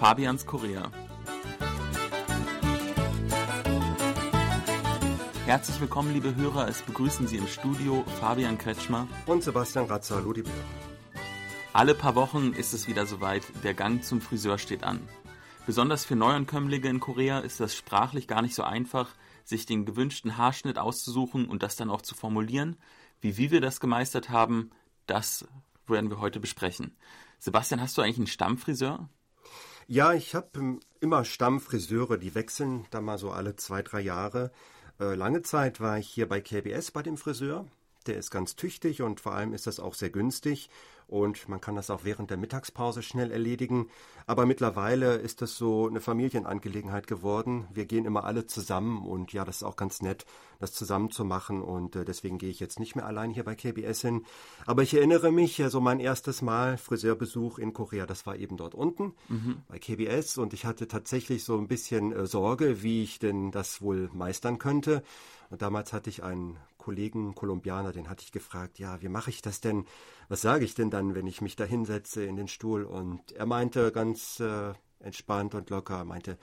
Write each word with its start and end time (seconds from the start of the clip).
Fabians 0.00 0.46
Korea. 0.46 0.90
Herzlich 5.44 5.78
willkommen, 5.78 6.14
liebe 6.14 6.34
Hörer. 6.34 6.68
Es 6.68 6.80
begrüßen 6.80 7.28
Sie 7.28 7.36
im 7.36 7.46
Studio 7.46 8.02
Fabian 8.18 8.56
Kretschmer 8.56 9.06
und 9.26 9.42
Sebastian 9.42 9.84
Ratzer. 9.84 10.16
Hallo, 10.16 10.32
liebe 10.32 10.48
Hörer. 10.48 11.22
Alle 11.74 11.94
paar 11.94 12.14
Wochen 12.14 12.54
ist 12.54 12.72
es 12.72 12.88
wieder 12.88 13.04
soweit. 13.04 13.42
Der 13.62 13.74
Gang 13.74 14.02
zum 14.02 14.22
Friseur 14.22 14.56
steht 14.56 14.84
an. 14.84 15.06
Besonders 15.66 16.06
für 16.06 16.16
Neuankömmlinge 16.16 16.88
in 16.88 17.00
Korea 17.00 17.40
ist 17.40 17.60
das 17.60 17.76
sprachlich 17.76 18.26
gar 18.26 18.40
nicht 18.40 18.54
so 18.54 18.62
einfach, 18.62 19.10
sich 19.44 19.66
den 19.66 19.84
gewünschten 19.84 20.38
Haarschnitt 20.38 20.78
auszusuchen 20.78 21.46
und 21.46 21.62
das 21.62 21.76
dann 21.76 21.90
auch 21.90 22.00
zu 22.00 22.14
formulieren. 22.14 22.78
Wie, 23.20 23.36
wie 23.36 23.50
wir 23.50 23.60
das 23.60 23.80
gemeistert 23.80 24.30
haben, 24.30 24.70
das 25.06 25.46
werden 25.86 26.08
wir 26.08 26.20
heute 26.20 26.40
besprechen. 26.40 26.96
Sebastian, 27.38 27.82
hast 27.82 27.98
du 27.98 28.00
eigentlich 28.00 28.16
einen 28.16 28.28
Stammfriseur? 28.28 29.10
Ja, 29.86 30.12
ich 30.12 30.34
habe 30.34 30.48
ähm, 30.56 30.80
immer 31.00 31.24
Stammfriseure, 31.24 32.18
die 32.18 32.34
wechseln 32.34 32.86
da 32.90 33.00
mal 33.00 33.18
so 33.18 33.30
alle 33.30 33.56
zwei, 33.56 33.82
drei 33.82 34.00
Jahre. 34.00 34.52
Äh, 35.00 35.14
lange 35.14 35.42
Zeit 35.42 35.80
war 35.80 35.98
ich 35.98 36.08
hier 36.08 36.28
bei 36.28 36.40
KBS 36.40 36.90
bei 36.90 37.02
dem 37.02 37.16
Friseur. 37.16 37.66
Der 38.06 38.16
ist 38.16 38.30
ganz 38.30 38.56
tüchtig 38.56 39.02
und 39.02 39.20
vor 39.20 39.32
allem 39.32 39.52
ist 39.52 39.66
das 39.66 39.80
auch 39.80 39.94
sehr 39.94 40.10
günstig 40.10 40.70
und 41.10 41.48
man 41.48 41.60
kann 41.60 41.74
das 41.74 41.90
auch 41.90 42.04
während 42.04 42.30
der 42.30 42.36
Mittagspause 42.36 43.02
schnell 43.02 43.32
erledigen. 43.32 43.88
Aber 44.26 44.46
mittlerweile 44.46 45.16
ist 45.16 45.42
das 45.42 45.56
so 45.56 45.88
eine 45.88 46.00
Familienangelegenheit 46.00 47.08
geworden. 47.08 47.66
Wir 47.74 47.84
gehen 47.84 48.04
immer 48.04 48.24
alle 48.24 48.46
zusammen 48.46 49.04
und 49.04 49.32
ja, 49.32 49.44
das 49.44 49.56
ist 49.56 49.62
auch 49.64 49.74
ganz 49.74 50.02
nett, 50.02 50.24
das 50.60 50.72
zusammen 50.72 51.10
zu 51.10 51.24
machen 51.24 51.62
und 51.62 51.96
äh, 51.96 52.04
deswegen 52.04 52.38
gehe 52.38 52.50
ich 52.50 52.60
jetzt 52.60 52.78
nicht 52.78 52.94
mehr 52.94 53.06
allein 53.06 53.32
hier 53.32 53.42
bei 53.42 53.56
KBS 53.56 54.02
hin. 54.02 54.24
Aber 54.66 54.82
ich 54.82 54.94
erinnere 54.94 55.32
mich, 55.32 55.56
so 55.56 55.64
also 55.64 55.80
mein 55.80 55.98
erstes 55.98 56.42
Mal 56.42 56.78
Friseurbesuch 56.78 57.58
in 57.58 57.72
Korea, 57.72 58.06
das 58.06 58.24
war 58.24 58.36
eben 58.36 58.56
dort 58.56 58.76
unten 58.76 59.14
mhm. 59.28 59.62
bei 59.66 59.80
KBS 59.80 60.38
und 60.38 60.54
ich 60.54 60.64
hatte 60.64 60.86
tatsächlich 60.86 61.42
so 61.42 61.58
ein 61.58 61.66
bisschen 61.66 62.12
äh, 62.12 62.26
Sorge, 62.26 62.84
wie 62.84 63.02
ich 63.02 63.18
denn 63.18 63.50
das 63.50 63.82
wohl 63.82 64.10
meistern 64.12 64.58
könnte. 64.58 65.02
Und 65.50 65.60
damals 65.60 65.92
hatte 65.92 66.08
ich 66.08 66.22
einen 66.22 66.56
Kollegen, 66.80 67.34
Kolumbianer, 67.34 67.92
den 67.92 68.08
hatte 68.08 68.24
ich 68.24 68.32
gefragt, 68.32 68.78
ja, 68.78 69.02
wie 69.02 69.08
mache 69.08 69.30
ich 69.30 69.42
das 69.42 69.60
denn? 69.60 69.84
Was 70.28 70.40
sage 70.40 70.64
ich 70.64 70.74
denn 70.74 70.90
dann, 70.90 71.14
wenn 71.14 71.26
ich 71.26 71.42
mich 71.42 71.54
da 71.54 71.64
hinsetze 71.64 72.24
in 72.24 72.36
den 72.36 72.48
Stuhl? 72.48 72.84
Und 72.84 73.32
er 73.32 73.46
meinte 73.46 73.92
ganz 73.92 74.40
äh, 74.40 74.72
entspannt 74.98 75.54
und 75.54 75.68
locker, 75.68 76.04
meinte, 76.06 76.38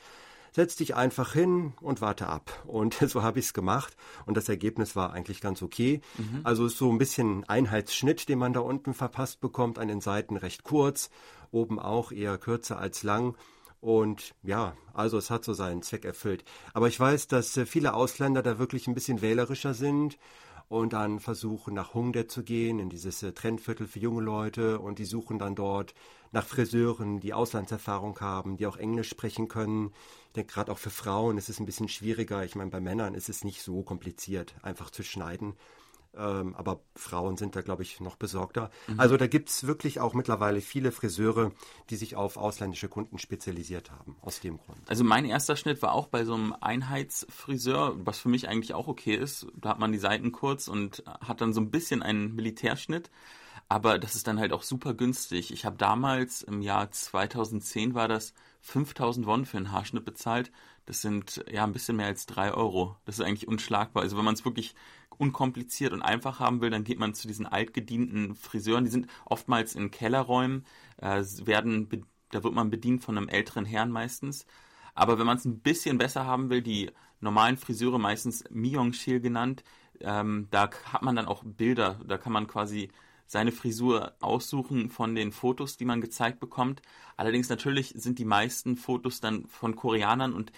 setz 0.51 0.75
dich 0.75 0.95
einfach 0.95 1.33
hin 1.33 1.73
und 1.81 2.01
warte 2.01 2.27
ab. 2.27 2.51
Und 2.67 2.93
so 3.07 3.23
habe 3.23 3.39
ich 3.39 3.45
es 3.45 3.53
gemacht 3.53 3.95
und 4.25 4.37
das 4.37 4.49
Ergebnis 4.49 4.95
war 4.95 5.13
eigentlich 5.13 5.41
ganz 5.41 5.61
okay. 5.61 6.01
Mhm. 6.17 6.41
Also 6.43 6.67
so 6.67 6.91
ein 6.91 6.97
bisschen 6.97 7.43
Einheitsschnitt, 7.45 8.29
den 8.29 8.39
man 8.39 8.53
da 8.53 8.59
unten 8.59 8.93
verpasst 8.93 9.41
bekommt, 9.41 9.79
an 9.79 9.87
den 9.87 10.01
Seiten 10.01 10.37
recht 10.37 10.63
kurz, 10.63 11.09
oben 11.51 11.79
auch 11.79 12.11
eher 12.11 12.37
kürzer 12.37 12.77
als 12.77 13.03
lang. 13.03 13.35
Und 13.79 14.33
ja, 14.43 14.75
also 14.93 15.17
es 15.17 15.29
hat 15.29 15.43
so 15.43 15.53
seinen 15.53 15.81
Zweck 15.81 16.05
erfüllt. 16.05 16.43
Aber 16.73 16.87
ich 16.87 16.99
weiß, 16.99 17.27
dass 17.27 17.55
äh, 17.57 17.65
viele 17.65 17.93
Ausländer 17.93 18.41
da 18.41 18.59
wirklich 18.59 18.87
ein 18.87 18.95
bisschen 18.95 19.21
wählerischer 19.21 19.73
sind 19.73 20.17
und 20.69 20.93
dann 20.93 21.19
versuchen 21.19 21.73
nach 21.73 21.93
Hungde 21.93 22.27
zu 22.27 22.43
gehen, 22.43 22.79
in 22.79 22.89
dieses 22.89 23.23
äh, 23.23 23.31
Trendviertel 23.31 23.87
für 23.87 23.99
junge 23.99 24.21
Leute 24.21 24.79
und 24.79 24.99
die 24.99 25.05
suchen 25.05 25.39
dann 25.39 25.55
dort 25.55 25.93
nach 26.31 26.45
Friseuren, 26.45 27.19
die 27.19 27.33
Auslandserfahrung 27.33 28.19
haben, 28.19 28.57
die 28.57 28.67
auch 28.67 28.77
Englisch 28.77 29.09
sprechen 29.09 29.47
können. 29.47 29.93
Ich 30.27 30.33
denke, 30.33 30.53
gerade 30.53 30.71
auch 30.71 30.77
für 30.77 30.89
Frauen 30.89 31.37
ist 31.37 31.49
es 31.49 31.59
ein 31.59 31.65
bisschen 31.65 31.87
schwieriger. 31.87 32.43
Ich 32.43 32.55
meine, 32.55 32.69
bei 32.69 32.81
Männern 32.81 33.13
ist 33.13 33.29
es 33.29 33.43
nicht 33.43 33.61
so 33.61 33.81
kompliziert, 33.83 34.55
einfach 34.61 34.91
zu 34.91 35.03
schneiden. 35.03 35.53
Ähm, 36.17 36.55
aber 36.55 36.81
Frauen 36.95 37.37
sind 37.37 37.55
da, 37.55 37.61
glaube 37.61 37.83
ich, 37.83 37.99
noch 37.99 38.15
besorgter. 38.15 38.71
Mhm. 38.87 38.99
Also 38.99 39.17
da 39.17 39.27
gibt 39.27 39.49
es 39.49 39.67
wirklich 39.67 39.99
auch 39.99 40.13
mittlerweile 40.13 40.61
viele 40.61 40.91
Friseure, 40.91 41.51
die 41.89 41.95
sich 41.95 42.15
auf 42.15 42.37
ausländische 42.37 42.89
Kunden 42.89 43.19
spezialisiert 43.19 43.91
haben, 43.91 44.15
aus 44.21 44.39
dem 44.39 44.57
Grund. 44.57 44.79
Also 44.87 45.03
mein 45.03 45.25
erster 45.25 45.55
Schnitt 45.55 45.81
war 45.81 45.93
auch 45.93 46.07
bei 46.07 46.25
so 46.25 46.33
einem 46.33 46.55
Einheitsfriseur, 46.59 47.95
was 48.05 48.19
für 48.19 48.29
mich 48.29 48.47
eigentlich 48.47 48.73
auch 48.73 48.87
okay 48.87 49.15
ist. 49.15 49.47
Da 49.55 49.69
hat 49.69 49.79
man 49.79 49.91
die 49.91 49.97
Seiten 49.99 50.31
kurz 50.31 50.67
und 50.67 51.03
hat 51.05 51.41
dann 51.41 51.53
so 51.53 51.61
ein 51.61 51.71
bisschen 51.71 52.01
einen 52.01 52.35
Militärschnitt. 52.35 53.11
Aber 53.69 53.99
das 53.99 54.15
ist 54.15 54.27
dann 54.27 54.39
halt 54.39 54.53
auch 54.53 54.63
super 54.63 54.93
günstig. 54.93 55.51
Ich 55.51 55.65
habe 55.65 55.75
damals 55.75 56.41
im 56.41 56.61
Jahr 56.61 56.89
2010 56.89 57.93
war 57.93 58.07
das 58.07 58.33
5000 58.67 59.25
Won 59.25 59.45
für 59.45 59.57
einen 59.57 59.71
Haarschnitt 59.71 60.03
bezahlt. 60.03 60.51
Das 60.85 61.01
sind 61.01 61.43
ja 61.49 61.63
ein 61.63 61.71
bisschen 61.71 61.95
mehr 61.95 62.07
als 62.07 62.25
drei 62.25 62.53
Euro. 62.53 62.97
Das 63.05 63.17
ist 63.17 63.25
eigentlich 63.25 63.47
unschlagbar. 63.47 64.03
Also 64.03 64.17
wenn 64.17 64.25
man 64.25 64.33
es 64.33 64.43
wirklich 64.43 64.75
unkompliziert 65.17 65.93
und 65.93 66.01
einfach 66.01 66.41
haben 66.41 66.59
will, 66.59 66.69
dann 66.69 66.83
geht 66.83 66.99
man 66.99 67.13
zu 67.13 67.29
diesen 67.29 67.45
altgedienten 67.45 68.35
Friseuren. 68.35 68.83
Die 68.83 68.91
sind 68.91 69.07
oftmals 69.25 69.73
in 69.73 69.89
Kellerräumen, 69.89 70.65
äh, 70.97 71.23
werden, 71.45 72.05
da 72.31 72.43
wird 72.43 72.53
man 72.53 72.69
bedient 72.69 73.03
von 73.03 73.17
einem 73.17 73.29
älteren 73.29 73.63
Herrn 73.63 73.89
meistens. 73.89 74.45
Aber 74.95 75.17
wenn 75.17 75.25
man 75.25 75.37
es 75.37 75.45
ein 75.45 75.61
bisschen 75.61 75.97
besser 75.97 76.25
haben 76.25 76.49
will, 76.49 76.61
die 76.61 76.91
normalen 77.21 77.55
Friseure, 77.55 77.99
meistens 77.99 78.43
Myeongshil 78.49 79.21
genannt, 79.21 79.63
ähm, 80.01 80.47
da 80.51 80.69
hat 80.91 81.03
man 81.03 81.15
dann 81.15 81.25
auch 81.25 81.43
Bilder, 81.45 82.01
da 82.05 82.17
kann 82.17 82.33
man 82.33 82.47
quasi 82.47 82.89
seine 83.27 83.51
Frisur 83.51 84.15
aussuchen 84.21 84.89
von 84.89 85.13
den 85.13 85.31
Fotos, 85.31 85.77
die 85.77 85.85
man 85.85 86.01
gezeigt 86.01 86.39
bekommt. 86.39 86.81
Allerdings 87.17 87.49
natürlich 87.49 87.93
sind 87.95 88.19
die 88.19 88.25
meisten 88.25 88.77
Fotos 88.77 89.19
dann 89.19 89.45
von 89.47 89.75
Koreanern 89.75 90.33
und 90.33 90.51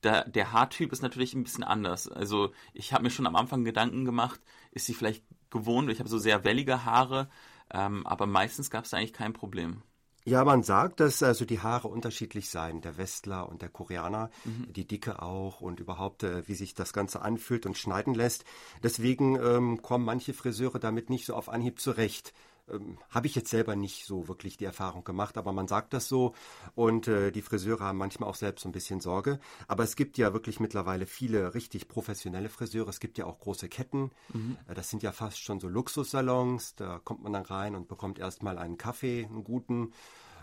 da, 0.00 0.22
der 0.24 0.52
Haartyp 0.52 0.92
ist 0.92 1.02
natürlich 1.02 1.34
ein 1.34 1.44
bisschen 1.44 1.64
anders. 1.64 2.08
Also 2.08 2.52
ich 2.72 2.92
habe 2.92 3.04
mir 3.04 3.10
schon 3.10 3.26
am 3.26 3.36
Anfang 3.36 3.64
Gedanken 3.64 4.04
gemacht, 4.04 4.40
ist 4.72 4.86
sie 4.86 4.94
vielleicht 4.94 5.24
gewohnt, 5.50 5.90
ich 5.90 5.98
habe 5.98 6.08
so 6.08 6.18
sehr 6.18 6.44
wellige 6.44 6.84
Haare, 6.84 7.28
ähm, 7.72 8.06
aber 8.06 8.26
meistens 8.26 8.70
gab 8.70 8.84
es 8.84 8.94
eigentlich 8.94 9.12
kein 9.12 9.32
Problem. 9.32 9.82
Ja, 10.26 10.44
man 10.44 10.64
sagt, 10.64 10.98
dass 10.98 11.22
also 11.22 11.44
die 11.44 11.60
Haare 11.60 11.86
unterschiedlich 11.86 12.50
seien, 12.50 12.80
der 12.80 12.98
Westler 12.98 13.48
und 13.48 13.62
der 13.62 13.68
Koreaner, 13.68 14.28
mhm. 14.44 14.72
die 14.72 14.84
Dicke 14.84 15.22
auch 15.22 15.60
und 15.60 15.78
überhaupt, 15.78 16.24
äh, 16.24 16.48
wie 16.48 16.56
sich 16.56 16.74
das 16.74 16.92
Ganze 16.92 17.22
anfühlt 17.22 17.64
und 17.64 17.78
schneiden 17.78 18.12
lässt. 18.12 18.44
Deswegen 18.82 19.36
ähm, 19.36 19.82
kommen 19.82 20.04
manche 20.04 20.34
Friseure 20.34 20.80
damit 20.80 21.10
nicht 21.10 21.26
so 21.26 21.34
auf 21.34 21.48
Anhieb 21.48 21.78
zurecht. 21.78 22.32
Ähm, 22.70 22.98
Habe 23.10 23.26
ich 23.26 23.34
jetzt 23.34 23.50
selber 23.50 23.76
nicht 23.76 24.06
so 24.06 24.28
wirklich 24.28 24.56
die 24.56 24.64
Erfahrung 24.64 25.04
gemacht, 25.04 25.36
aber 25.36 25.52
man 25.52 25.68
sagt 25.68 25.92
das 25.92 26.08
so 26.08 26.34
und 26.74 27.08
äh, 27.08 27.30
die 27.30 27.42
Friseure 27.42 27.80
haben 27.80 27.98
manchmal 27.98 28.28
auch 28.28 28.34
selbst 28.34 28.62
so 28.62 28.68
ein 28.68 28.72
bisschen 28.72 29.00
Sorge. 29.00 29.38
Aber 29.68 29.84
es 29.84 29.96
gibt 29.96 30.18
ja 30.18 30.32
wirklich 30.32 30.60
mittlerweile 30.60 31.06
viele 31.06 31.54
richtig 31.54 31.88
professionelle 31.88 32.48
Friseure. 32.48 32.88
Es 32.88 33.00
gibt 33.00 33.18
ja 33.18 33.26
auch 33.26 33.38
große 33.38 33.68
Ketten. 33.68 34.10
Mhm. 34.32 34.56
Äh, 34.68 34.74
das 34.74 34.90
sind 34.90 35.02
ja 35.02 35.12
fast 35.12 35.40
schon 35.40 35.60
so 35.60 35.68
Luxussalons. 35.68 36.74
Da 36.74 37.00
kommt 37.02 37.22
man 37.22 37.32
dann 37.32 37.44
rein 37.44 37.74
und 37.74 37.88
bekommt 37.88 38.18
erstmal 38.18 38.58
einen 38.58 38.78
Kaffee, 38.78 39.24
einen 39.24 39.44
guten 39.44 39.92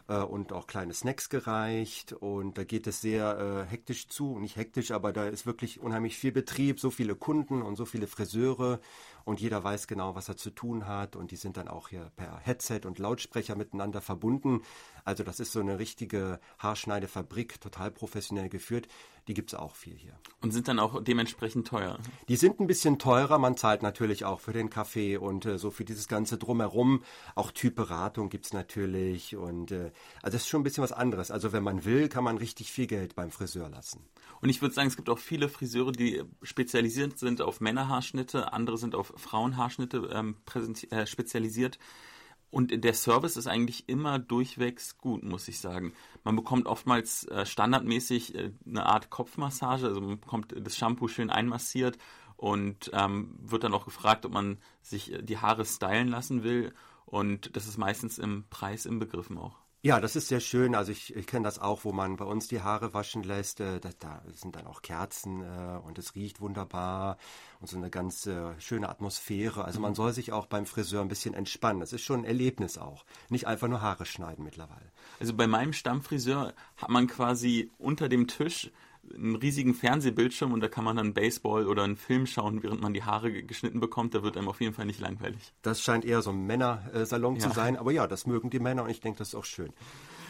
äh, 0.07 0.17
und 0.17 0.53
auch 0.53 0.67
kleine 0.67 0.93
Snacks 0.93 1.29
gereicht 1.29 2.13
und 2.13 2.57
da 2.57 2.63
geht 2.63 2.87
es 2.87 3.01
sehr 3.01 3.65
äh, 3.67 3.69
hektisch 3.69 4.07
zu, 4.07 4.39
nicht 4.39 4.55
hektisch, 4.55 4.91
aber 4.91 5.13
da 5.13 5.25
ist 5.25 5.45
wirklich 5.45 5.79
unheimlich 5.79 6.17
viel 6.17 6.31
Betrieb, 6.31 6.79
so 6.79 6.89
viele 6.89 7.15
Kunden 7.15 7.61
und 7.61 7.75
so 7.75 7.85
viele 7.85 8.07
Friseure 8.07 8.79
und 9.25 9.39
jeder 9.39 9.63
weiß 9.63 9.87
genau, 9.87 10.15
was 10.15 10.29
er 10.29 10.37
zu 10.37 10.49
tun 10.49 10.87
hat 10.87 11.15
und 11.15 11.31
die 11.31 11.35
sind 11.35 11.57
dann 11.57 11.67
auch 11.67 11.89
hier 11.89 12.11
per 12.15 12.39
Headset 12.39 12.81
und 12.85 12.99
Lautsprecher 12.99 13.55
miteinander 13.55 14.01
verbunden. 14.01 14.61
Also 15.05 15.23
das 15.23 15.39
ist 15.39 15.51
so 15.51 15.59
eine 15.59 15.79
richtige 15.79 16.39
Haarschneidefabrik, 16.59 17.59
total 17.61 17.91
professionell 17.91 18.49
geführt. 18.49 18.87
Die 19.27 19.33
gibt's 19.33 19.53
auch 19.53 19.75
viel 19.75 19.95
hier. 19.95 20.13
Und 20.41 20.51
sind 20.51 20.67
dann 20.67 20.79
auch 20.79 21.01
dementsprechend 21.01 21.67
teuer? 21.67 21.97
Die 22.27 22.35
sind 22.35 22.59
ein 22.59 22.67
bisschen 22.67 22.99
teurer. 22.99 23.37
Man 23.37 23.55
zahlt 23.55 23.81
natürlich 23.81 24.25
auch 24.25 24.41
für 24.41 24.51
den 24.51 24.69
Kaffee 24.69 25.17
und 25.17 25.45
äh, 25.45 25.57
so 25.57 25.71
für 25.71 25.85
dieses 25.85 26.07
ganze 26.09 26.37
Drumherum. 26.37 27.03
Auch 27.35 27.51
Typberatung 27.51 28.29
gibt's 28.29 28.51
natürlich 28.51 29.35
und 29.35 29.71
äh, 29.71 29.91
also 30.21 30.35
das 30.35 30.43
ist 30.43 30.47
schon 30.49 30.61
ein 30.61 30.63
bisschen 30.63 30.83
was 30.83 30.91
anderes. 30.91 31.31
Also 31.31 31.53
wenn 31.53 31.63
man 31.63 31.85
will, 31.85 32.09
kann 32.09 32.23
man 32.23 32.37
richtig 32.37 32.71
viel 32.71 32.87
Geld 32.87 33.15
beim 33.15 33.31
Friseur 33.31 33.69
lassen. 33.69 34.01
Und 34.41 34.49
ich 34.49 34.61
würde 34.61 34.75
sagen, 34.75 34.89
es 34.89 34.97
gibt 34.97 35.09
auch 35.09 35.19
viele 35.19 35.47
Friseure, 35.47 35.93
die 35.93 36.21
spezialisiert 36.41 37.17
sind 37.17 37.41
auf 37.41 37.61
Männerhaarschnitte, 37.61 38.51
andere 38.51 38.77
sind 38.77 38.93
auf 38.93 39.13
Frauenhaarschnitte 39.15 40.09
ähm, 40.13 40.35
äh, 40.89 41.05
spezialisiert. 41.05 41.79
Und 42.53 42.83
der 42.83 42.93
Service 42.93 43.35
ist 43.35 43.47
eigentlich 43.47 43.89
immer 43.89 44.19
durchwegs 44.19 44.99
gut, 44.99 45.23
muss 45.23 45.47
ich 45.47 45.57
sagen. 45.57 45.91
Man 46.23 46.35
bekommt 46.35 46.67
oftmals 46.67 47.23
äh, 47.23 47.47
standardmäßig 47.47 48.35
äh, 48.35 48.51
eine 48.67 48.85
Art 48.85 49.09
Kopfmassage, 49.09 49.87
also 49.87 49.99
man 49.99 50.19
bekommt 50.19 50.53
das 50.55 50.77
Shampoo 50.77 51.07
schön 51.07 51.31
einmassiert 51.31 51.97
und 52.37 52.91
ähm, 52.93 53.35
wird 53.41 53.63
dann 53.63 53.73
auch 53.73 53.85
gefragt, 53.85 54.23
ob 54.27 54.33
man 54.33 54.59
sich 54.83 55.13
die 55.19 55.39
Haare 55.39 55.65
stylen 55.65 56.09
lassen 56.09 56.43
will. 56.43 56.75
Und 57.07 57.55
das 57.55 57.65
ist 57.65 57.79
meistens 57.79 58.19
im 58.19 58.43
Preis 58.51 58.85
inbegriffen 58.85 59.39
auch. 59.39 59.62
Ja, 59.85 59.99
das 59.99 60.15
ist 60.15 60.29
sehr 60.29 60.39
schön. 60.39 60.75
Also 60.75 60.93
ich, 60.93 61.13
ich 61.13 61.27
kenne 61.27 61.43
das 61.43 61.59
auch, 61.59 61.83
wo 61.83 61.91
man 61.91 62.15
bei 62.15 62.23
uns 62.23 62.47
die 62.47 62.61
Haare 62.61 62.93
waschen 62.93 63.21
lässt. 63.21 63.59
Äh, 63.59 63.81
da, 63.81 63.89
da 63.99 64.23
sind 64.33 64.55
dann 64.55 64.65
auch 64.65 64.81
Kerzen 64.81 65.41
äh, 65.41 65.77
und 65.85 65.99
es 65.99 66.15
riecht 66.15 66.39
wunderbar 66.39 67.17
und 67.59 67.67
so 67.67 67.75
eine 67.75 67.89
ganz 67.89 68.25
äh, 68.25 68.57
schöne 68.61 68.87
Atmosphäre. 68.87 69.65
Also 69.65 69.81
man 69.81 69.91
mhm. 69.91 69.95
soll 69.95 70.13
sich 70.13 70.31
auch 70.31 70.45
beim 70.45 70.65
Friseur 70.65 71.01
ein 71.01 71.09
bisschen 71.09 71.33
entspannen. 71.33 71.81
Das 71.81 71.91
ist 71.91 72.01
schon 72.01 72.21
ein 72.21 72.25
Erlebnis 72.25 72.77
auch. 72.77 73.03
Nicht 73.27 73.45
einfach 73.45 73.67
nur 73.67 73.81
Haare 73.81 74.05
schneiden 74.05 74.45
mittlerweile. 74.45 74.89
Also 75.19 75.33
bei 75.33 75.47
meinem 75.47 75.73
Stammfriseur 75.73 76.53
hat 76.77 76.89
man 76.89 77.07
quasi 77.07 77.69
unter 77.77 78.07
dem 78.07 78.27
Tisch 78.27 78.71
einen 79.13 79.35
riesigen 79.35 79.73
Fernsehbildschirm 79.73 80.53
und 80.53 80.61
da 80.61 80.67
kann 80.67 80.83
man 80.83 80.95
dann 80.95 81.13
Baseball 81.13 81.67
oder 81.67 81.83
einen 81.83 81.97
Film 81.97 82.25
schauen, 82.25 82.63
während 82.63 82.81
man 82.81 82.93
die 82.93 83.03
Haare 83.03 83.43
geschnitten 83.43 83.79
bekommt. 83.79 84.15
Da 84.15 84.23
wird 84.23 84.37
einem 84.37 84.47
auf 84.47 84.61
jeden 84.61 84.73
Fall 84.73 84.85
nicht 84.85 84.99
langweilig. 84.99 85.53
Das 85.61 85.81
scheint 85.81 86.05
eher 86.05 86.21
so 86.21 86.31
ein 86.31 86.45
Männersalon 86.45 87.35
ja. 87.35 87.41
zu 87.41 87.49
sein, 87.49 87.77
aber 87.77 87.91
ja, 87.91 88.07
das 88.07 88.25
mögen 88.25 88.49
die 88.49 88.59
Männer 88.59 88.83
und 88.83 88.89
ich 88.89 89.01
denke, 89.01 89.19
das 89.19 89.29
ist 89.29 89.35
auch 89.35 89.45
schön. 89.45 89.73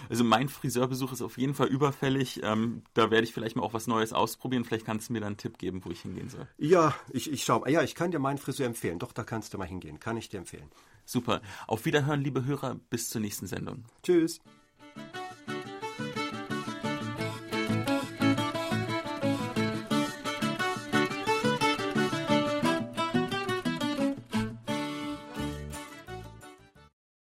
Also 0.10 0.24
mein 0.24 0.50
Friseurbesuch 0.50 1.14
ist 1.14 1.22
auf 1.22 1.38
jeden 1.38 1.54
Fall 1.54 1.68
überfällig. 1.68 2.42
Ähm, 2.44 2.84
da 2.94 3.10
werde 3.10 3.24
ich 3.24 3.34
vielleicht 3.34 3.56
mal 3.56 3.64
auch 3.64 3.74
was 3.74 3.88
Neues 3.88 4.14
ausprobieren. 4.14 4.66
Vielleicht 4.66 4.86
kannst 4.86 5.10
du 5.10 5.14
mir 5.14 5.20
dann 5.20 5.28
einen 5.28 5.38
Tipp 5.38 5.58
geben, 5.58 5.82
wo 5.84 5.92
ich 5.92 6.02
hingehen 6.02 6.30
soll. 6.30 6.48
Ja, 6.58 6.94
ich, 7.12 7.32
ich 7.32 7.44
schau. 7.44 7.66
Ja, 7.68 7.84
ich 7.84 7.96
kann 7.96 8.12
dir 8.12 8.20
meinen 8.20 8.38
Friseur 8.38 8.66
empfehlen. 8.66 9.00
Doch, 9.00 9.14
da 9.14 9.24
kannst 9.24 9.54
du 9.54 9.58
mal 9.58 9.68
hingehen. 9.68 10.00
Kann 10.00 10.18
ich 10.18 10.30
dir 10.30 10.40
empfehlen. 10.40 10.70
Super. 11.06 11.42
Auf 11.68 11.86
Wiederhören, 11.86 12.22
liebe 12.22 12.46
Hörer. 12.46 12.76
Bis 12.90 13.10
zur 13.10 13.22
nächsten 13.22 13.48
Sendung. 13.48 13.86
Tschüss. 14.04 14.40